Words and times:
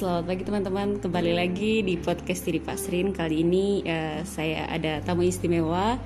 Selamat 0.00 0.32
pagi 0.32 0.48
teman-teman, 0.48 0.96
kembali 0.96 1.32
lagi 1.36 1.84
di 1.84 2.00
podcast 2.00 2.48
Tiri 2.48 2.56
Pasrin. 2.56 3.12
Kali 3.12 3.44
ini 3.44 3.84
uh, 3.84 4.24
saya 4.24 4.64
ada 4.72 5.04
tamu 5.04 5.28
istimewa, 5.28 6.00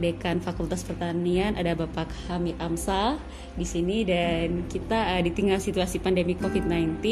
Dekan 0.00 0.40
Fakultas 0.40 0.80
Pertanian, 0.80 1.52
ada 1.52 1.76
Bapak 1.76 2.08
Hamid 2.32 2.56
Amsa 2.56 3.20
di 3.52 3.68
sini 3.68 4.08
dan 4.08 4.64
kita 4.72 5.12
uh, 5.12 5.20
di 5.20 5.36
tengah 5.36 5.60
situasi 5.60 6.00
pandemi 6.00 6.32
COVID-19, 6.32 7.04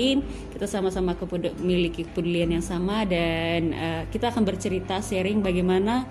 kita 0.57 0.64
sama-sama 0.64 1.12
memiliki 1.61 2.08
kepedulian 2.08 2.56
yang 2.56 2.64
sama 2.64 3.04
dan 3.04 3.77
uh, 3.77 4.02
kita 4.09 4.32
akan 4.32 4.48
bercerita 4.48 5.04
sharing 5.04 5.45
bagaimana 5.45 6.09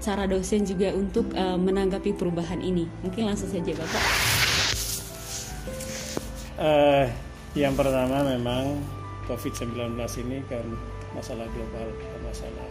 cara 0.00 0.24
dosen 0.24 0.64
juga 0.64 0.96
untuk 0.96 1.28
uh, 1.36 1.60
menanggapi 1.60 2.16
perubahan 2.16 2.64
ini. 2.64 2.88
Mungkin 3.04 3.28
langsung 3.28 3.52
saja 3.52 3.68
Bapak. 3.76 4.04
Uh, 6.56 7.04
yang 7.52 7.76
pertama 7.76 8.24
memang 8.24 8.80
COVID-19 9.30 9.94
ini 10.26 10.38
kan 10.50 10.64
masalah 11.14 11.46
global, 11.52 11.88
masalah 12.24 12.68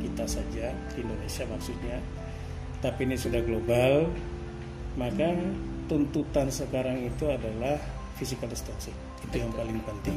kita 0.00 0.24
saja 0.26 0.72
Indonesia 0.96 1.44
maksudnya. 1.48 1.98
Tapi 2.80 3.04
ini 3.04 3.16
sudah 3.16 3.44
global, 3.44 4.08
maka 4.96 5.36
tuntutan 5.88 6.48
sekarang 6.48 7.04
itu 7.04 7.28
adalah 7.28 7.76
physical 8.16 8.48
distancing. 8.48 8.96
Itu 9.24 9.40
yang 9.44 9.52
paling 9.52 9.80
penting. 9.84 10.16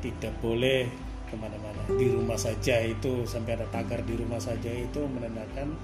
Tidak 0.00 0.32
boleh 0.40 0.88
ke 1.28 1.34
mana-mana. 1.36 1.82
Di 1.92 2.08
rumah 2.12 2.40
saja 2.40 2.80
itu 2.84 3.24
sampai 3.28 3.60
ada 3.60 3.68
tagar 3.68 4.00
di 4.04 4.16
rumah 4.16 4.40
saja 4.40 4.68
itu 4.68 5.04
menandakan 5.04 5.76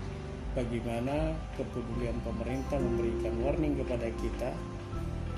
bagaimana 0.57 1.37
kepedulian 1.55 2.17
pemerintah 2.25 2.81
memberikan 2.81 3.35
warning 3.45 3.77
kepada 3.79 4.09
kita 4.19 4.51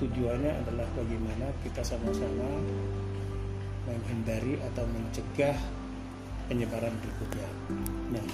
tujuannya 0.01 0.49
adalah 0.65 0.87
bagaimana 0.97 1.53
kita 1.61 1.85
sama-sama 1.85 2.49
menghindari 3.91 4.55
atau 4.71 4.87
mencegah 4.87 5.57
penyebaran 6.47 6.91
berikutnya. 6.99 7.49
Nah, 8.15 8.25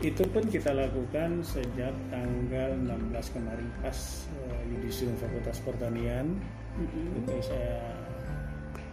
itu 0.00 0.24
pun 0.32 0.44
kita 0.48 0.72
lakukan 0.72 1.44
sejak 1.44 1.92
tanggal 2.08 2.70
16 3.12 3.36
kemarin 3.36 3.68
pas 3.84 3.98
uh, 4.32 4.62
yudisium 4.72 5.12
Fakultas 5.20 5.60
Pertanian. 5.60 6.36
Mm-hmm. 6.80 7.18
Itu 7.20 7.34
saya 7.44 7.84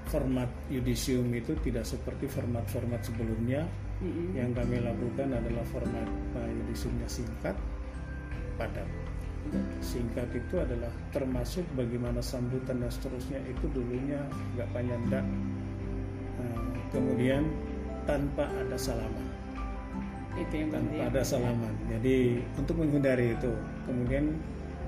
format 0.07 0.51
yudisium 0.67 1.31
itu 1.31 1.55
tidak 1.63 1.87
seperti 1.87 2.27
format-format 2.27 2.99
sebelumnya. 3.07 3.63
Mm-hmm. 4.03 4.27
Yang 4.35 4.51
kami 4.59 4.75
lakukan 4.83 5.27
adalah 5.31 5.65
format 5.71 6.07
uh, 6.35 6.49
yudisiumnya 6.51 7.07
singkat, 7.07 7.55
padat 8.59 8.87
singkat 9.79 10.27
itu 10.35 10.59
adalah 10.59 10.91
termasuk 11.15 11.63
bagaimana 11.77 12.19
sambutan 12.19 12.83
dan 12.83 12.91
seterusnya 12.91 13.39
itu 13.47 13.65
dulunya 13.71 14.19
nggak 14.55 14.69
panjang 14.75 15.03
kemudian 16.93 17.47
tanpa 18.07 18.47
ada 18.47 18.77
salaman 18.79 19.27
itu 20.37 20.53
yang 20.65 20.69
tanpa 20.69 21.09
ada 21.09 21.21
salaman 21.25 21.73
jadi 21.89 22.41
untuk 22.55 22.75
menghindari 22.77 23.33
itu 23.33 23.51
kemudian 23.89 24.37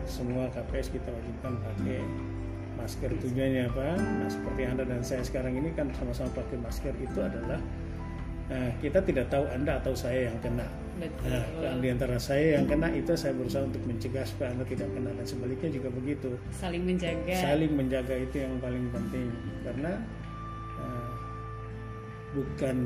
semua 0.05 0.49
KPS 0.53 0.93
kita 0.93 1.09
wajibkan 1.09 1.53
pakai 1.59 1.99
masker 2.79 3.11
tujuannya 3.19 3.67
apa 3.69 3.97
nah 3.99 4.29
seperti 4.29 4.61
anda 4.65 4.83
dan 4.87 5.01
saya 5.03 5.21
sekarang 5.25 5.57
ini 5.57 5.75
kan 5.75 5.91
sama-sama 5.97 6.31
pakai 6.37 6.57
masker 6.63 6.93
itu 6.95 7.19
adalah 7.19 7.59
Nah, 8.49 8.69
kita 8.81 8.99
tidak 9.05 9.29
tahu 9.29 9.45
Anda 9.53 9.77
atau 9.77 9.93
saya 9.93 10.33
yang 10.33 10.37
kena. 10.41 10.65
Betul. 10.97 11.31
Nah, 11.61 11.77
di 11.79 11.87
antara 11.93 12.17
saya 12.17 12.57
yang 12.59 12.65
kena 12.65 12.89
itu 12.91 13.13
saya 13.13 13.37
berusaha 13.37 13.61
untuk 13.61 13.79
mencegah 13.85 14.25
supaya 14.25 14.51
Anda 14.57 14.65
tidak 14.65 14.89
kena 14.89 15.13
dan 15.13 15.25
sebaliknya 15.29 15.69
juga 15.69 15.89
begitu. 15.93 16.33
Saling 16.49 16.81
menjaga. 16.81 17.35
Saling 17.37 17.71
menjaga 17.77 18.15
itu 18.17 18.35
yang 18.41 18.57
paling 18.57 18.89
penting 18.89 19.29
karena 19.61 20.01
uh, 20.81 21.13
bukan 22.33 22.77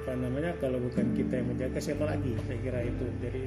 apa 0.00 0.12
namanya 0.16 0.52
kalau 0.58 0.80
bukan 0.80 1.12
kita 1.12 1.40
yang 1.40 1.52
menjaga 1.52 1.78
siapa 1.80 2.04
lagi 2.08 2.32
saya 2.48 2.58
kira 2.64 2.80
itu. 2.86 3.06
Jadi 3.20 3.42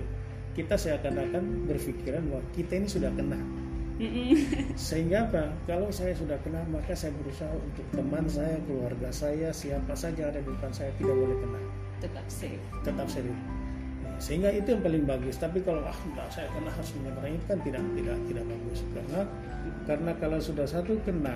kita 0.53 0.75
seakan-akan 0.77 1.65
berpikiran 1.65 2.29
bahwa 2.29 2.43
kita 2.53 2.77
ini 2.77 2.87
sudah 2.87 3.09
kena 3.17 3.41
sehingga 4.89 5.29
apa? 5.29 5.53
Kalau 5.69 5.93
saya 5.93 6.17
sudah 6.17 6.37
kena, 6.41 6.65
maka 6.73 6.97
saya 6.97 7.13
berusaha 7.21 7.49
untuk 7.53 7.85
teman 7.93 8.25
saya, 8.25 8.57
keluarga 8.65 9.09
saya, 9.13 9.53
siapa 9.53 9.93
saja 9.93 10.33
ada 10.33 10.41
di 10.41 10.49
depan 10.49 10.73
saya 10.73 10.89
tidak 10.97 11.13
boleh 11.13 11.37
kena. 11.37 11.61
Tetap 12.01 12.25
safe. 12.25 12.63
Tetap 12.81 13.05
safe. 13.05 13.29
Sehingga 14.17 14.49
itu 14.49 14.73
yang 14.73 14.81
paling 14.81 15.03
bagus. 15.05 15.37
Tapi 15.37 15.61
kalau 15.61 15.85
ah 15.85 15.97
enggak 16.09 16.27
saya 16.33 16.49
kena 16.51 16.73
harus 16.73 16.91
menyeberang 16.97 17.33
itu 17.37 17.45
kan 17.45 17.59
tidak 17.61 17.83
tidak 17.93 18.17
tidak 18.29 18.45
bagus 18.49 18.79
karena 18.93 19.21
karena 19.83 20.11
kalau 20.17 20.39
sudah 20.41 20.65
satu 20.65 20.93
kena 21.05 21.35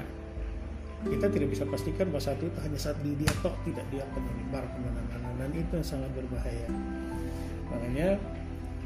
kita 1.05 1.29
tidak 1.29 1.49
bisa 1.53 1.63
pastikan 1.69 2.09
bahwa 2.09 2.23
satu 2.25 2.49
itu 2.49 2.57
hanya 2.65 2.79
saat 2.81 2.97
di 3.05 3.13
dia 3.13 3.29
toh 3.45 3.53
tidak 3.61 3.85
dia 3.93 4.01
akan 4.01 4.21
menyebar 4.25 4.63
ke 4.65 4.77
mana-mana 4.81 5.29
dan 5.37 5.51
itu 5.53 5.71
yang 5.77 5.85
sangat 5.85 6.09
berbahaya. 6.17 6.69
Makanya 7.69 8.17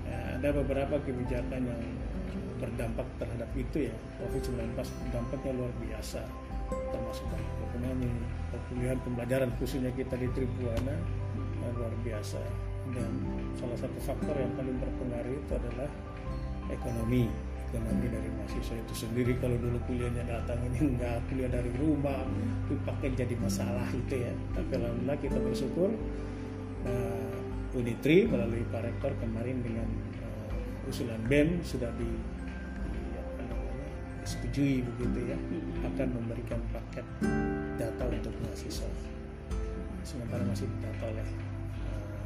ya, 0.03 0.17
ada 0.35 0.49
beberapa 0.51 0.95
kebijakan 0.99 1.61
yang 1.63 1.81
berdampak 2.59 3.07
terhadap 3.17 3.49
itu 3.55 3.87
ya. 3.87 3.95
COVID-19 4.19 4.75
dampaknya 5.15 5.51
luar 5.55 5.73
biasa. 5.79 6.21
Termasuk 6.71 7.27
ekonomi 7.71 8.11
perkuliahan 8.51 8.99
pembelajaran 9.03 9.49
khususnya 9.59 9.91
kita 9.95 10.15
di 10.19 10.27
Tribuana 10.35 10.95
luar 11.79 11.93
biasa. 12.03 12.41
Dan 12.91 13.11
salah 13.55 13.77
satu 13.79 13.99
faktor 14.03 14.35
yang 14.35 14.51
paling 14.59 14.75
berpengaruh 14.83 15.31
itu 15.31 15.51
adalah 15.55 15.89
ekonomi 16.67 17.31
ekonomi 17.71 18.11
dari 18.11 18.27
mahasiswa 18.35 18.75
itu 18.75 18.93
sendiri. 19.07 19.39
Kalau 19.39 19.55
dulu 19.55 19.79
kuliahnya 19.87 20.27
datang 20.27 20.59
ini 20.67 20.91
enggak 20.91 21.23
kuliah 21.31 21.47
dari 21.47 21.71
rumah 21.79 22.27
dipakai 22.67 23.15
jadi 23.15 23.31
masalah 23.39 23.87
itu 23.95 24.19
ya. 24.19 24.35
Tapi 24.51 24.71
alhamdulillah 24.75 25.17
kita 25.23 25.39
bersyukur 25.39 25.89
uh, 26.83 27.39
Unitri 27.71 28.27
melalui 28.27 28.67
Pak 28.67 28.83
Rektor 28.83 29.15
kemarin 29.23 29.63
dengan 29.63 29.87
uh, 30.19 30.91
usulan 30.91 31.23
BEM 31.31 31.63
sudah 31.63 31.87
di 31.95 32.11
disetujui 34.21 34.85
begitu 34.85 35.33
ya 35.33 35.37
akan 35.81 36.07
memberikan 36.13 36.61
paket 36.75 37.07
data 37.79 38.03
untuk 38.05 38.35
mahasiswa. 38.43 38.91
Sementara 40.03 40.43
masih 40.43 40.67
data 40.83 41.07
oleh 41.07 41.25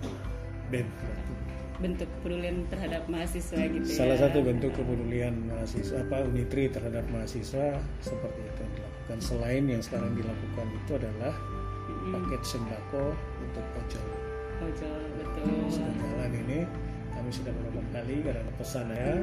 BEM 0.02 0.35
bentuk. 0.72 2.08
Kepedulian 2.20 2.64
terhadap 2.72 3.04
mahasiswa 3.12 3.60
gitu 3.68 3.84
ya. 3.84 3.96
salah 4.00 4.18
satu 4.18 4.40
bentuk 4.42 4.72
kepedulian 4.80 5.36
mahasiswa 5.52 6.08
apa 6.08 6.24
unitri 6.24 6.72
terhadap 6.72 7.04
mahasiswa 7.12 7.78
seperti 8.00 8.40
itu 8.48 8.60
yang 8.64 8.74
dilakukan. 8.80 9.18
Selain 9.20 9.64
yang 9.68 9.82
sekarang 9.84 10.16
dilakukan 10.16 10.68
itu 10.72 10.92
adalah 10.96 11.34
paket 12.16 12.42
sembako 12.48 13.06
untuk 13.44 13.66
ojol. 13.76 14.08
Ojol 14.64 15.02
betul. 15.20 15.48
Jalan 15.76 16.32
ini 16.48 16.60
kami 17.12 17.30
sudah 17.32 17.52
beberapa 17.52 17.82
kali 17.92 18.16
karena 18.24 18.52
pesan 18.56 18.86
ya. 18.96 19.14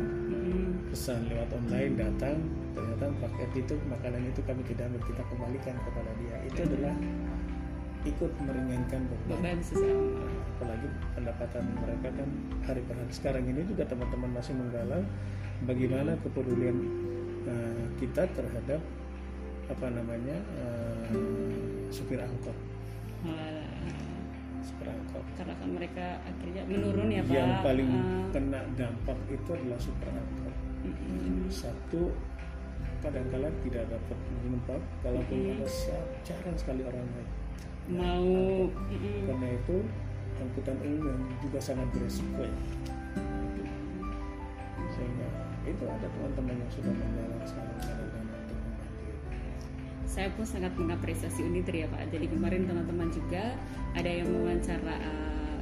Pesan 0.93 1.19
lewat 1.33 1.49
online 1.57 1.95
datang 1.97 2.37
ternyata 2.77 3.07
paket 3.17 3.51
itu 3.65 3.75
makanan 3.89 4.23
itu 4.29 4.41
kami 4.45 4.61
tidak 4.69 4.93
kita 5.09 5.23
kembalikan 5.33 5.75
kepada 5.89 6.11
dia. 6.21 6.37
Itu 6.53 6.61
adalah 6.69 6.95
ikut 8.03 8.33
meringankan 8.43 9.07
beban, 9.07 9.63
apalagi 10.59 10.89
pendapatan 11.15 11.65
mereka 11.79 12.09
kan 12.19 12.29
hari 12.67 12.83
per 12.83 12.95
hari. 12.99 13.13
Sekarang 13.15 13.45
ini 13.47 13.63
juga 13.63 13.87
teman-teman 13.87 14.31
masih 14.35 14.59
menggalang 14.59 15.07
bagaimana 15.67 16.19
kepedulian 16.19 16.77
uh, 17.47 17.85
kita 18.03 18.27
terhadap 18.35 18.83
apa 19.71 19.87
namanya 19.95 20.37
uh, 20.59 21.15
supir 21.95 22.19
angkot. 22.19 22.57
Perangkap 24.83 25.23
karena 25.39 25.55
kan 25.63 25.69
mereka 25.71 26.07
akhirnya 26.27 26.63
menurun 26.67 27.07
ya 27.07 27.23
pak. 27.23 27.35
yang 27.35 27.51
paling 27.63 27.91
uh, 27.91 28.27
kena 28.35 28.61
dampak 28.75 29.19
itu 29.31 29.51
adalah 29.55 29.79
super 29.79 30.11
angkot. 30.11 30.55
Satu 31.51 32.11
kadang-kala 32.99 33.51
tidak 33.63 33.87
dapat 33.91 34.19
menumpang 34.43 34.83
kalaupun 35.03 35.39
ada 35.55 35.67
jarang 36.23 36.57
sekali 36.59 36.83
orang 36.87 37.07
naik 37.15 37.42
mau 37.91 38.71
karena 39.27 39.49
itu 39.53 39.77
angkutan 40.39 40.77
umum 40.83 41.07
yang 41.07 41.39
juga 41.43 41.59
sangat 41.63 41.87
beresiko 41.95 42.43
ya 42.43 42.57
sehingga 44.93 45.29
itu 45.67 45.85
ada 45.87 46.07
teman-teman 46.11 46.55
yang 46.59 46.71
sudah 46.71 46.93
menggalang 46.93 47.43
sekarang 47.47 48.03
saya 50.13 50.29
pun 50.37 50.45
sangat 50.45 50.77
mengapresiasi 50.77 51.41
Unitri 51.41 51.83
ya 51.83 51.89
Pak. 51.89 52.13
Jadi 52.13 52.29
kemarin 52.29 52.69
teman-teman 52.69 53.09
juga 53.09 53.57
ada 53.97 54.11
yang 54.13 54.29
mewawancara 54.29 54.95
uh, 55.01 55.61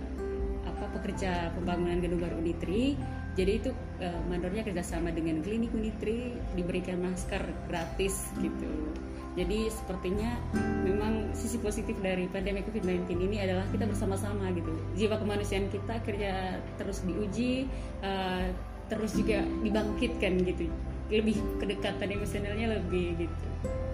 apa 0.67 0.91
pekerja 0.99 1.55
pembangunan 1.55 2.03
gedung 2.03 2.19
baru 2.19 2.43
Unitri. 2.43 2.99
Jadi 3.39 3.63
itu 3.63 3.71
uh, 4.03 4.21
mandornya 4.27 4.67
kerjasama 4.67 5.15
dengan 5.15 5.39
klinik 5.47 5.71
Unitri 5.71 6.35
diberikan 6.59 6.99
masker 6.99 7.47
gratis 7.71 8.27
gitu. 8.43 8.91
Jadi 9.39 9.71
sepertinya 9.71 10.35
memang 10.83 11.31
sisi 11.37 11.63
positif 11.63 11.95
dari 12.03 12.27
pandemi 12.27 12.67
COVID-19 12.67 13.15
ini 13.15 13.39
adalah 13.39 13.63
kita 13.71 13.87
bersama-sama 13.87 14.51
gitu. 14.55 14.75
Jiwa 14.99 15.23
kemanusiaan 15.23 15.71
kita 15.71 16.03
kerja 16.03 16.59
terus 16.79 17.07
diuji, 17.07 17.71
uh, 18.03 18.51
terus 18.91 19.15
juga 19.15 19.47
dibangkitkan 19.63 20.43
gitu. 20.43 20.67
Lebih 21.11 21.39
kedekatan 21.59 22.11
emosionalnya 22.15 22.79
lebih 22.79 23.27
gitu 23.27 23.51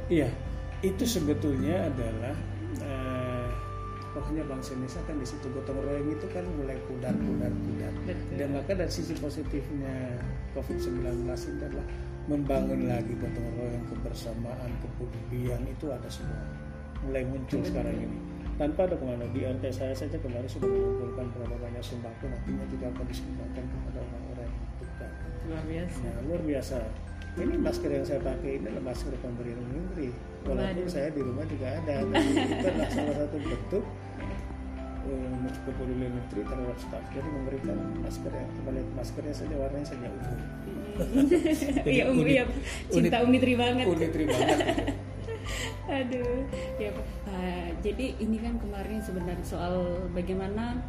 Iya, 0.07 0.31
itu 0.87 1.03
sebetulnya 1.03 1.91
adalah 1.91 2.35
eh, 2.79 3.16
pokoknya 4.17 4.49
bangsa 4.49 4.73
Indonesia 4.73 5.01
kan 5.05 5.17
di 5.21 5.27
situ 5.29 5.47
gotong 5.53 5.77
royong 5.85 6.09
itu 6.09 6.27
kan 6.33 6.45
mulai 6.57 6.81
pudar 6.89 7.13
pudar 7.13 7.53
pudar 7.53 7.93
Betul. 8.09 8.37
dan 8.41 8.49
maka 8.57 8.73
dari 8.73 8.89
sisi 8.89 9.13
positifnya 9.21 10.17
COVID-19 10.57 11.05
ini 11.05 11.61
adalah 11.61 11.87
membangun 12.27 12.81
lagi 12.89 13.13
gotong 13.21 13.49
royong 13.61 13.85
kebersamaan 13.93 14.73
kepedulian 14.81 15.61
itu 15.69 15.93
ada 15.93 16.09
semua 16.09 16.41
mulai 17.05 17.29
muncul 17.29 17.61
sekarang 17.61 17.93
ini 17.93 18.19
tanpa 18.57 18.89
ada 18.89 18.97
pengaruh 18.97 19.29
di 19.37 19.45
RT 19.45 19.65
saya 19.69 19.93
saja 19.93 20.17
kemarin 20.17 20.49
sudah 20.49 20.65
mengumpulkan 20.65 21.29
berapa 21.37 21.57
banyak 21.61 21.85
sembako 21.85 22.25
nantinya 22.33 22.65
juga 22.73 22.89
akan 22.89 23.05
disumbangkan 23.05 23.65
kepada 23.69 23.99
orang-orang 24.01 24.49
yang 24.49 24.57
membutuhkan 24.65 25.11
luar 25.47 25.65
biasa 25.69 25.99
Nah, 26.03 26.21
luar 26.25 26.43
biasa. 26.43 26.79
Ini 27.37 27.55
masker 27.61 27.91
yang 27.93 28.07
saya 28.09 28.21
pakai 28.25 28.51
ini 28.57 28.65
adalah 28.73 28.97
masker 28.97 29.13
pemberian 29.21 29.61
menteri. 29.69 30.09
Walaupun 30.49 30.73
Waduh. 30.73 30.89
saya 30.89 31.13
di 31.13 31.21
rumah 31.21 31.45
juga 31.45 31.67
ada. 31.69 31.95
Tapi 32.01 32.33
itu 32.33 32.65
adalah 32.65 32.89
salah 32.89 33.15
satu 33.21 33.37
bentuk 33.45 33.85
um, 35.07 35.47
kepedulian 35.47 36.13
menteri 36.13 36.43
terhadap 36.43 36.79
staf. 36.83 37.05
Jadi 37.15 37.29
memberikan 37.31 37.79
masker 38.03 38.33
yang 38.35 38.51
kembali 38.61 38.81
maskernya 38.99 39.35
saja 39.35 39.55
warnanya 39.55 39.87
saja 39.87 40.07
ungu. 40.11 40.35
iya 41.85 42.05
unit- 42.09 42.37
ya 42.41 42.45
cinta 42.89 43.21
Umi 43.21 43.37
Tri 43.37 43.53
banget 43.55 43.87
Unitri 43.87 44.25
banget. 44.27 44.59
Aduh, 45.87 46.43
ya 46.83 46.91
Pak. 46.91 47.07
Ah, 47.31 47.69
jadi 47.79 48.19
ini 48.19 48.43
kan 48.43 48.59
kemarin 48.59 48.99
sebenarnya 48.99 49.47
soal 49.47 50.03
bagaimana 50.11 50.83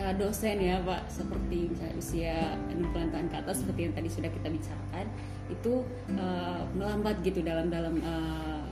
ah, 0.00 0.14
dosen 0.16 0.64
ya 0.64 0.80
Pak, 0.80 1.12
seperti 1.12 1.68
misalnya 1.68 1.94
usia 2.00 2.36
60 2.72 3.12
tahun 3.12 3.28
ke 3.28 3.36
atas 3.44 3.60
seperti 3.60 3.80
yang 3.84 3.94
tadi 3.94 4.08
sudah 4.08 4.30
kita 4.32 4.48
bicarakan, 4.48 5.06
itu 5.52 5.72
ah, 6.16 6.64
melambat 6.72 7.20
gitu 7.20 7.44
dalam 7.44 7.68
dalam 7.68 8.00
ah, 8.00 8.63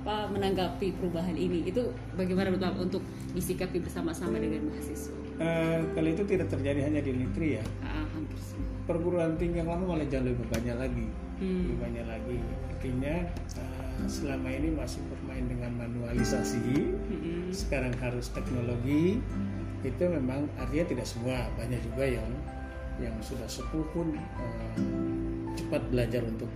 apa 0.00 0.32
menanggapi 0.32 0.96
perubahan 0.96 1.36
ini. 1.36 1.68
Itu 1.68 1.92
bagaimana 2.16 2.48
Bapak 2.56 2.80
untuk 2.80 3.04
disikapi 3.36 3.84
bersama-sama 3.84 4.40
dengan 4.40 4.72
mahasiswa? 4.72 5.12
Eh, 5.40 5.80
kalau 5.92 6.08
itu 6.08 6.24
tidak 6.24 6.48
terjadi 6.48 6.88
hanya 6.88 7.04
di 7.04 7.12
Unitri 7.12 7.60
ya. 7.60 7.64
Ah, 7.84 8.08
hampir 8.16 8.36
semua. 8.40 8.68
Perguruan 8.88 9.36
tinggi 9.36 9.60
yang 9.60 9.68
lama 9.68 9.96
malah 9.96 10.08
jauh 10.08 10.24
lebih 10.24 10.48
banyak 10.48 10.76
lagi. 10.80 11.06
Hmm. 11.40 11.68
Lebih 11.68 11.76
banyak 11.84 12.06
lagi. 12.08 12.38
Artinya 12.72 13.14
eh, 13.36 14.00
selama 14.08 14.48
ini 14.48 14.68
masih 14.72 15.04
bermain 15.12 15.44
dengan 15.44 15.76
manualisasi. 15.76 16.96
Mm-mm. 16.96 17.52
sekarang 17.52 17.92
harus 17.98 18.30
teknologi 18.30 19.18
itu 19.80 20.04
memang 20.06 20.46
artinya 20.60 20.86
tidak 20.92 21.06
semua 21.08 21.48
banyak 21.56 21.80
juga 21.82 22.04
yang 22.06 22.30
yang 23.00 23.16
sudah 23.24 23.48
sepuh 23.48 23.84
pun 23.96 24.12
eh, 24.16 24.74
cepat 25.56 25.82
belajar 25.88 26.24
untuk 26.24 26.48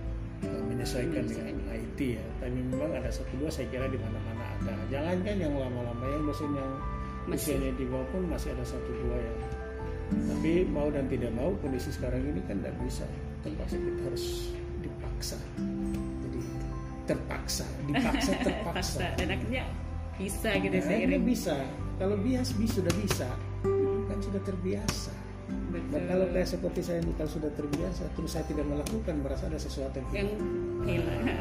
menyesuaikan 0.75 1.23
dengan 1.25 1.55
IT 1.71 1.99
ya. 2.19 2.25
Tapi 2.43 2.59
memang 2.59 2.91
ada 2.91 3.09
satu 3.09 3.31
dua 3.39 3.49
saya 3.49 3.65
kira 3.71 3.87
di 3.87 3.95
mana-mana 3.95 4.43
ada. 4.59 4.75
Jangankan 4.91 5.35
yang 5.39 5.53
lama-lama 5.55 6.05
yang 6.05 6.23
dosen 6.27 6.51
yang 6.51 6.71
Masih. 7.25 7.57
usianya 7.57 7.71
di 7.73 7.85
bawah 7.89 8.05
pun 8.13 8.21
masih 8.29 8.53
ada 8.53 8.61
satu 8.61 8.91
dua 9.01 9.17
yang 9.17 9.37
tapi 10.05 10.69
mau 10.69 10.85
dan 10.93 11.09
tidak 11.09 11.33
mau 11.33 11.49
kondisi 11.65 11.89
sekarang 11.89 12.21
ini 12.21 12.37
kan 12.45 12.61
tidak 12.61 12.77
bisa. 12.85 13.05
Terpaksa 13.41 13.75
kita 13.81 14.01
harus 14.05 14.25
dipaksa. 14.77 15.37
Jadi 16.21 16.39
terpaksa 17.09 17.65
dipaksa 17.89 18.31
terpaksa. 18.45 18.97
Paksa 19.01 19.05
dan 19.17 19.27
akhirnya 19.33 19.63
bisa 20.15 20.49
gitu 20.61 20.77
Nah, 20.77 20.85
seiring. 20.85 21.23
bisa. 21.25 21.55
Kalau 21.97 22.15
bias 22.21 22.53
bisa 22.53 22.73
sudah 22.83 22.93
bisa, 23.01 23.27
kan 24.05 24.17
sudah 24.21 24.41
terbiasa. 24.45 25.13
Nah, 25.95 26.03
Betul. 26.03 26.11
kalau 26.11 26.25
kayak 26.35 26.49
seperti 26.51 26.79
saya 26.83 26.99
ini 26.99 27.13
kalau 27.15 27.31
sudah 27.31 27.51
terbiasa, 27.55 28.03
terus 28.19 28.31
saya 28.35 28.43
tidak 28.51 28.67
melakukan, 28.67 29.15
merasa 29.23 29.47
ada 29.47 29.55
sesuatu 29.55 29.95
yang 30.11 30.11
yang 30.11 30.29
hilang. 30.83 31.23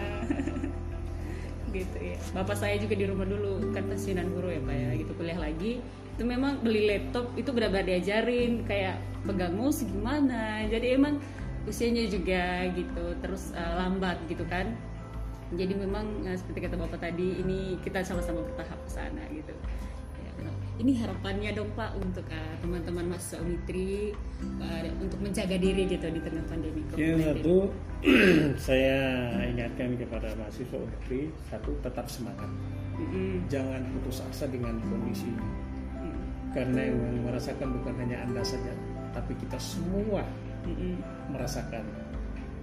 gitu 1.75 1.99
ya 1.99 2.15
bapak 2.39 2.55
saya 2.55 2.79
juga 2.79 2.95
di 2.95 3.03
rumah 3.03 3.27
dulu 3.27 3.75
kan 3.75 3.83
pensiunan 3.91 4.31
guru 4.31 4.47
ya 4.47 4.63
pak 4.63 4.77
ya 4.79 4.91
gitu 4.95 5.11
kuliah 5.19 5.39
lagi 5.43 5.83
itu 6.15 6.23
memang 6.23 6.63
beli 6.63 6.87
laptop 6.87 7.27
itu 7.35 7.51
benar-benar 7.51 7.83
diajarin 7.83 8.63
kayak 8.63 9.03
pegang 9.27 9.59
mouse 9.59 9.83
gimana 9.83 10.63
jadi 10.71 10.95
emang 10.95 11.19
usianya 11.67 12.07
juga 12.07 12.71
gitu 12.79 13.19
terus 13.19 13.51
eh, 13.59 13.75
lambat 13.75 14.23
gitu 14.31 14.47
kan 14.47 14.71
jadi 15.53 15.75
memang 15.77 16.25
eh, 16.27 16.37
seperti 16.39 16.59
kata 16.67 16.77
bapak 16.79 16.99
tadi 17.11 17.43
ini 17.43 17.77
kita 17.83 18.03
sama-sama 18.03 18.43
bertahap 18.43 18.79
ke 18.87 18.91
sana 18.91 19.23
gitu. 19.31 19.55
Ini 20.75 20.99
harapannya 20.99 21.55
dong 21.55 21.71
pak 21.79 21.95
untuk 22.03 22.27
eh, 22.35 22.55
teman-teman 22.59 23.15
mahasiswa 23.15 23.39
Unitri 23.47 24.11
eh, 24.59 24.91
untuk 24.99 25.23
menjaga 25.23 25.55
diri 25.55 25.87
gitu 25.87 26.07
di 26.11 26.19
tengah 26.19 26.45
pandemi 26.51 26.83
Yang 26.99 26.99
COVID-19 26.99 27.23
satu, 27.23 27.57
saya 28.67 28.99
ingatkan 29.55 29.95
kepada 29.95 30.35
mahasiswa 30.35 30.79
Unpri, 30.83 31.31
satu 31.47 31.71
tetap 31.79 32.11
semangat, 32.11 32.51
Mm-mm. 32.99 33.47
jangan 33.47 33.87
putus 33.95 34.27
asa 34.27 34.51
dengan 34.51 34.83
kondisi 34.83 35.31
ini. 35.31 35.49
Mm. 36.03 36.19
Karena 36.51 36.81
yang 36.91 37.23
merasakan 37.23 37.69
bukan 37.79 37.95
hanya 38.03 38.27
anda 38.27 38.43
saja, 38.43 38.75
tapi 39.15 39.39
kita 39.39 39.57
semua 39.63 40.27
Mm-mm. 40.67 40.99
merasakan. 41.31 41.87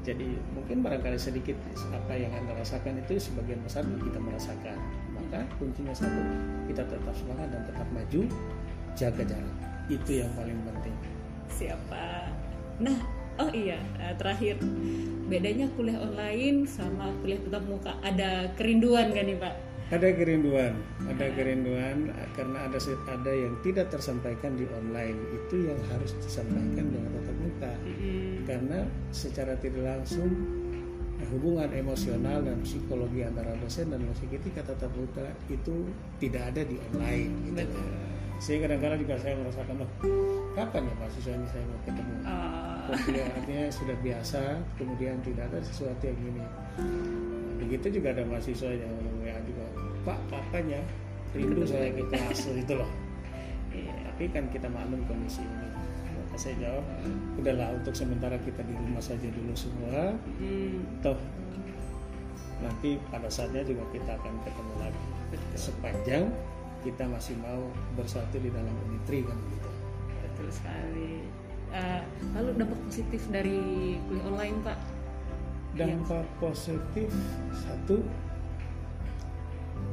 Jadi 0.01 0.33
mungkin 0.51 0.81
barangkali 0.81 1.15
sedikit 1.15 1.55
apa 1.93 2.17
yang 2.17 2.33
anda 2.33 2.57
rasakan 2.57 2.99
itu 3.05 3.21
sebagian 3.21 3.61
besar 3.63 3.85
kita 3.87 4.19
merasakan. 4.19 4.77
Maka 5.31 5.47
kuncinya 5.55 5.95
satu, 5.95 6.19
kita 6.67 6.83
tetap 6.83 7.15
semangat 7.15 7.47
dan 7.55 7.63
tetap 7.63 7.87
maju, 7.95 8.27
jaga 8.99 9.23
jarak. 9.23 9.55
Itu 9.87 10.11
yang 10.19 10.31
paling 10.35 10.59
penting. 10.67 10.95
siapa 11.51 12.31
nah 12.79 12.95
oh 13.37 13.51
iya 13.51 13.77
eh, 13.99 14.15
terakhir 14.15 14.57
bedanya 15.27 15.67
kuliah 15.75 15.99
online 15.99 16.65
sama 16.65 17.11
kuliah 17.21 17.37
tatap 17.47 17.63
muka 17.67 17.91
ada 18.01 18.49
kerinduan 18.55 19.11
kan 19.11 19.27
nih 19.27 19.37
pak 19.37 19.55
Ada 19.91 20.07
kerinduan, 20.15 20.71
ada 21.03 21.27
kerinduan 21.35 22.15
eh, 22.15 22.29
karena 22.31 22.63
ada 22.63 22.79
ada 23.11 23.31
yang 23.35 23.59
tidak 23.59 23.91
tersampaikan 23.91 24.55
di 24.55 24.63
online 24.71 25.19
itu 25.35 25.67
yang 25.67 25.75
harus 25.91 26.15
disampaikan 26.15 26.87
dengan 26.87 27.11
tatap 27.11 27.35
muka. 27.43 27.73
Mm-mm. 27.83 28.47
Karena 28.47 28.87
secara 29.11 29.51
tidak 29.59 29.83
langsung 29.83 30.31
hubungan 31.29 31.69
emosional 31.69 32.41
dan 32.41 32.57
psikologi 32.65 33.21
antara 33.21 33.53
dosen 33.61 33.93
dan 33.93 34.01
mahasiswa 34.01 34.31
ketika 34.33 34.61
tatap 34.65 34.91
muka 34.97 35.27
itu 35.51 35.85
tidak 36.17 36.49
ada 36.53 36.61
di 36.65 36.75
online 36.91 37.31
gitu. 37.51 37.61
Betul. 37.67 37.89
Sehingga 38.41 38.65
kadang-kadang 38.65 38.99
juga 39.05 39.15
saya 39.21 39.33
merasakan 39.37 39.75
loh 39.85 39.89
kapan 40.57 40.81
ya 40.89 40.93
mahasiswa 40.97 41.31
ini 41.37 41.47
saya 41.53 41.63
mau 41.69 41.79
ketemu? 41.85 42.13
Ah, 42.25 42.89
Kok 42.89 42.99
dia 43.13 43.23
artinya 43.29 43.65
sudah 43.69 43.97
biasa 44.01 44.41
kemudian 44.81 45.15
tidak 45.21 45.43
ada 45.53 45.59
sesuatu 45.61 46.03
yang 46.03 46.19
ini. 46.25 46.43
Begitu 47.61 48.01
juga 48.01 48.17
ada 48.17 48.23
mahasiswa 48.25 48.69
yang 48.73 48.93
WA 49.21 49.37
juga 49.45 49.65
pak 50.01 50.17
kapan 50.33 50.79
ya? 50.79 50.81
Rindu 51.37 51.63
saya 51.63 51.93
ke 51.93 52.03
kelas 52.09 52.49
itu 52.51 52.73
loh. 52.75 52.89
Iya. 53.71 53.93
tapi 54.03 54.27
kan 54.35 54.43
kita 54.51 54.67
maklum 54.67 54.99
kondisi 55.07 55.39
ini 55.47 55.67
saya 56.41 56.57
jawab 56.57 56.85
udahlah 57.37 57.69
untuk 57.77 57.93
sementara 57.93 58.33
kita 58.41 58.65
di 58.65 58.73
rumah 58.73 58.97
saja 58.97 59.29
dulu 59.29 59.53
semua. 59.53 60.17
Mm, 60.41 61.05
toh 61.05 61.19
nanti 62.65 62.97
pada 63.13 63.29
saatnya 63.29 63.61
juga 63.61 63.85
kita 63.93 64.17
akan 64.17 64.33
ketemu 64.41 64.73
lagi. 64.81 65.05
Betul. 65.29 65.53
Sepanjang 65.53 66.25
kita 66.81 67.05
masih 67.05 67.37
mau 67.45 67.69
bersatu 67.93 68.41
di 68.41 68.49
dalam 68.49 68.73
unitri 68.89 69.21
kan 69.21 69.37
gitu. 69.53 69.69
Betul 70.25 70.47
sekali. 70.49 71.13
Eh, 71.71 72.01
lalu 72.33 72.49
dampak 72.57 72.79
positif 72.89 73.21
dari 73.29 73.61
kuliah 74.09 74.25
online 74.25 74.57
pak? 74.65 74.79
Dampak 75.77 76.25
positif 76.41 77.13
satu 77.53 78.01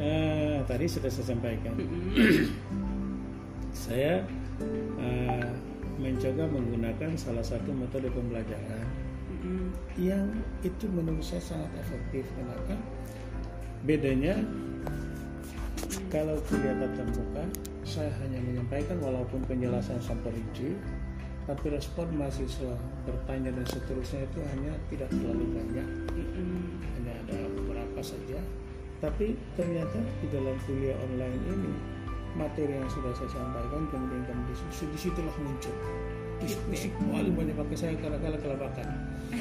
eh, 0.00 0.64
tadi 0.64 0.84
sudah 0.88 1.12
saya 1.12 1.26
sampaikan. 1.28 1.76
Saya 3.70 4.24
eh, 4.98 5.52
mencoba 5.98 6.46
menggunakan 6.46 7.18
salah 7.18 7.42
satu 7.42 7.74
metode 7.74 8.08
pembelajaran 8.14 8.86
yang 9.98 10.30
itu 10.66 10.86
menurut 10.90 11.22
saya 11.22 11.42
sangat 11.42 11.70
efektif. 11.78 12.26
Kenapa? 12.34 12.74
Bedanya 13.86 14.34
kalau 16.10 16.40
kuliah 16.48 16.74
tatap 16.80 17.08
muka 17.14 17.44
saya 17.86 18.10
hanya 18.24 18.40
menyampaikan 18.42 18.98
walaupun 19.00 19.40
penjelasan 19.46 20.00
sampai 20.02 20.34
rinci 20.34 20.76
tapi 21.48 21.72
respon 21.72 22.12
mahasiswa 22.12 22.76
bertanya 23.08 23.48
dan 23.56 23.64
seterusnya 23.64 24.20
itu 24.28 24.38
hanya 24.52 24.72
tidak 24.92 25.08
terlalu 25.08 25.48
banyak. 25.56 25.88
Hanya 26.92 27.12
ada 27.24 27.38
beberapa 27.56 28.00
saja. 28.04 28.36
Tapi 29.00 29.32
ternyata 29.56 29.96
di 30.20 30.26
dalam 30.28 30.52
kuliah 30.68 30.92
online 31.08 31.40
ini 31.48 31.72
materi 32.36 32.76
yang 32.76 32.88
sudah 32.90 33.12
saya 33.16 33.30
sampaikan 33.32 33.88
kemudian 33.88 34.22
kami 34.28 34.42
diskusi 34.52 34.84
di 34.90 34.98
situlah 34.98 35.36
muncul. 35.40 35.74
Bisik-bisik 36.38 36.94
paling 37.02 37.34
banyak 37.34 37.56
pakai 37.58 37.76
saya 37.76 37.94
kala-kala 37.98 38.38
kelabakan 38.38 38.86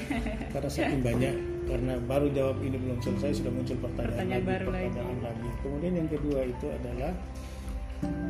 karena 0.53 0.65
saking 0.65 1.05
banyak 1.05 1.35
karena 1.69 1.93
baru 2.09 2.27
jawab 2.33 2.57
ini 2.65 2.73
belum 2.79 2.97
selesai 3.05 3.37
sudah 3.43 3.53
muncul 3.53 3.77
pertanyaan, 3.77 4.09
Pertanyaan 4.17 4.41
lagi, 4.41 4.49
baru 4.49 4.67
lagi. 4.73 4.87
pertanyaan 4.89 5.19
lagi. 5.21 5.49
Kemudian 5.61 5.93
yang 5.93 6.09
kedua 6.09 6.39
itu 6.47 6.67
adalah 6.73 7.11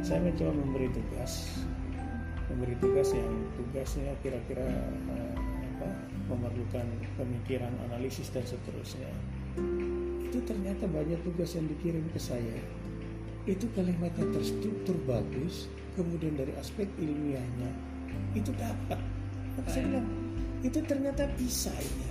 saya 0.03 0.19
mencoba 0.19 0.51
memberi 0.51 0.87
tugas. 0.91 1.31
Memberi 2.51 2.75
tugas 2.83 3.07
yang 3.15 3.31
tugasnya 3.55 4.11
kira-kira 4.19 4.67
eh, 5.15 5.33
apa, 5.77 5.89
memerlukan 6.27 6.85
pemikiran 7.15 7.71
analisis 7.87 8.27
dan 8.35 8.43
seterusnya. 8.43 9.07
Itu 10.27 10.43
ternyata 10.43 10.91
banyak 10.91 11.23
tugas 11.23 11.55
yang 11.55 11.71
dikirim 11.71 12.03
ke 12.11 12.19
saya 12.19 12.57
itu 13.47 13.65
kalimatnya 13.71 14.27
terstruktur 14.35 14.99
bagus 15.07 15.71
kemudian 15.95 16.35
dari 16.35 16.53
aspek 16.59 16.85
ilmiahnya 16.99 17.71
itu 18.35 18.51
dapat. 18.59 18.99
Maka 19.57 19.69
saya 19.71 19.83
bilang? 19.89 20.07
Itu 20.61 20.79
ternyata 20.85 21.25
bisa 21.39 21.73
ini. 21.73 22.05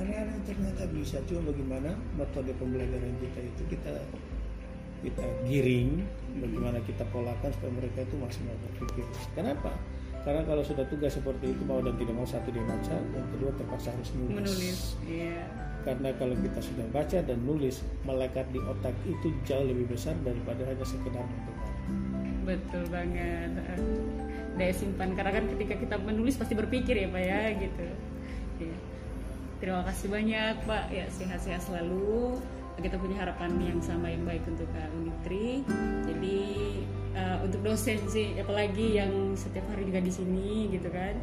Aneh-aneh 0.00 0.40
ternyata 0.48 0.82
bisa. 0.90 1.20
Cuma 1.28 1.52
bagaimana 1.52 1.94
metode 2.18 2.50
pembelajaran 2.56 3.14
kita 3.22 3.40
itu 3.46 3.62
kita 3.78 3.92
kita 5.02 5.24
giring 5.50 6.06
bagaimana 6.38 6.78
kita 6.86 7.02
polakan 7.10 7.50
supaya 7.58 7.72
mereka 7.74 7.98
itu 8.06 8.16
maksimal 8.18 8.54
berpikir. 8.70 9.06
Kenapa? 9.34 9.74
Karena 10.22 10.46
kalau 10.46 10.62
sudah 10.62 10.86
tugas 10.86 11.18
seperti 11.18 11.50
itu 11.50 11.62
mau 11.66 11.82
dan 11.82 11.98
tidak 11.98 12.14
mau 12.14 12.26
satu 12.26 12.54
dia 12.54 12.62
baca 12.62 12.94
yang 12.94 13.28
kedua 13.34 13.50
terpaksa 13.58 13.90
harus 13.90 14.10
nulis, 14.14 14.34
Menulis. 14.38 14.80
Iya. 15.02 15.42
Karena 15.82 16.10
kalau 16.16 16.34
kita 16.38 16.60
sudah 16.62 16.86
baca 16.94 17.18
dan 17.22 17.38
nulis 17.42 17.82
melekat 18.06 18.46
di 18.54 18.58
otak 18.62 18.94
itu 19.06 19.34
jauh 19.46 19.66
lebih 19.66 19.90
besar 19.90 20.14
daripada 20.22 20.62
hanya 20.66 20.86
sekedar 20.86 21.22
mendengar 21.22 21.72
Betul 22.42 22.84
banget. 22.90 23.54
Daya 24.58 24.74
simpan 24.74 25.14
karena 25.14 25.30
kan 25.30 25.44
ketika 25.56 25.74
kita 25.78 25.96
menulis 26.02 26.34
pasti 26.36 26.58
berpikir 26.58 26.98
ya 26.98 27.08
Pak 27.08 27.22
ya 27.22 27.42
gitu. 27.56 27.86
Terima 29.62 29.82
kasih 29.86 30.06
banyak 30.10 30.54
Pak. 30.66 30.84
Ya 30.90 31.06
sehat-sehat 31.06 31.62
selalu. 31.62 32.42
Kita 32.82 32.98
punya 32.98 33.22
harapan 33.22 33.54
yang 33.62 33.78
sama 33.78 34.10
yang 34.10 34.26
baik 34.26 34.42
untuk 34.50 34.66
uh, 34.74 34.90
Unitri. 34.98 35.62
Jadi 36.02 36.40
uh, 37.14 37.38
untuk 37.46 37.62
dosen 37.62 38.02
sih 38.10 38.34
apalagi 38.42 38.98
yang 38.98 39.38
setiap 39.38 39.62
hari 39.70 39.86
juga 39.86 40.02
di 40.02 40.10
sini 40.10 40.66
gitu 40.74 40.90
kan. 40.90 41.14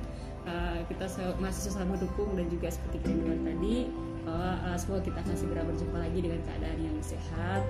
Uh, 0.47 0.79
kita 0.87 1.05
masih 1.43 1.67
sama 1.67 1.99
dukung 1.99 2.31
dan 2.39 2.47
juga 2.47 2.71
seperti 2.71 3.03
kerinduan 3.03 3.43
tadi 3.43 3.91
uh, 4.27 4.75
semoga 4.75 5.01
kita 5.05 5.17
akan 5.21 5.35
segera 5.35 5.61
berjumpa 5.63 5.97
lagi 5.99 6.19
dengan 6.19 6.39
keadaan 6.43 6.79
yang 6.79 6.97
sehat. 6.99 7.61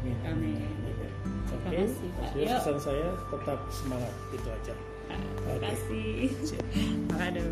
amin 0.00 0.16
Amin. 0.24 0.56
oke 0.88 1.08
Terima 1.50 1.70
kasih, 1.84 2.08
pesan 2.56 2.78
saya 2.80 3.08
tetap 3.28 3.58
semangat 3.68 4.14
itu 4.32 4.48
aja 4.48 4.74
Terima 5.10 5.50
Oke. 5.50 5.66
kasih. 5.66 6.10
Siap. 6.46 6.64
Aduh, 7.26 7.50